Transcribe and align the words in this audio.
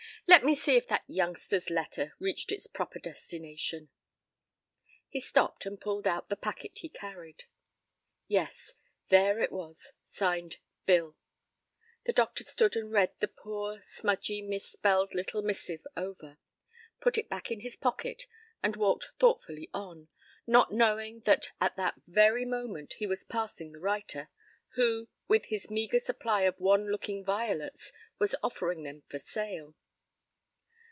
Let 0.27 0.45
me 0.45 0.55
see 0.55 0.77
if 0.77 0.87
that 0.87 1.03
youngster's 1.07 1.69
letter 1.69 2.13
reached 2.17 2.53
its 2.53 2.65
proper 2.65 2.99
destination." 2.99 3.89
He 5.09 5.19
stopped 5.19 5.65
and 5.65 5.81
pulled 5.81 6.07
out 6.07 6.27
the 6.27 6.37
packet 6.37 6.77
he 6.77 6.87
carried. 6.89 7.43
Yes, 8.29 8.75
there 9.09 9.41
it 9.41 9.51
was, 9.51 9.91
signed 10.05 10.57
"Bill." 10.85 11.17
The 12.05 12.13
doctor 12.13 12.45
stood 12.45 12.77
and 12.77 12.93
read 12.93 13.11
the 13.19 13.27
poor 13.27 13.81
smudgy, 13.81 14.41
mis 14.41 14.71
spelled 14.71 15.13
little 15.13 15.41
missive 15.41 15.85
over, 15.97 16.37
put 17.01 17.17
it 17.17 17.27
back 17.27 17.51
in 17.51 17.59
his 17.59 17.75
pocket, 17.75 18.25
and 18.63 18.77
walked 18.77 19.09
thoughtfully 19.19 19.69
on, 19.73 20.07
not 20.47 20.71
knowing 20.71 21.21
that 21.21 21.49
at 21.59 21.75
that 21.75 21.95
very 22.07 22.45
moment 22.45 22.93
he 22.99 23.05
was 23.07 23.25
passing 23.25 23.73
the 23.73 23.79
writer, 23.79 24.29
who, 24.75 25.09
with 25.27 25.45
his 25.47 25.69
meagre 25.69 25.99
supply 25.99 26.43
of 26.43 26.57
wan 26.57 26.89
looking 26.89 27.21
violets, 27.25 27.91
was 28.17 28.33
offering 28.41 28.83
them 28.83 29.01
for 29.09 29.19
sale. 29.19 29.75